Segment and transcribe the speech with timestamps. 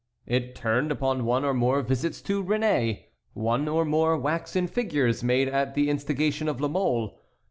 [0.25, 3.03] It turned upon one or more visits to Réné,
[3.33, 7.19] one or more waxen figures made at the instigation of La Mole.